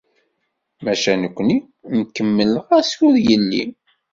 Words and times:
Maca 0.83 1.13
nekkni 1.21 1.57
nkemmel, 1.97 2.51
ɣas 2.67 2.91
ur 3.07 3.15
yelli. 3.27 3.63